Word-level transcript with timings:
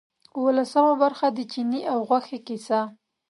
اوولسمه 0.37 0.93
برخه 1.03 1.27
د 1.31 1.39
چیني 1.51 1.81
او 1.91 1.99
غوښې 2.07 2.39
کیسه. 2.47 2.79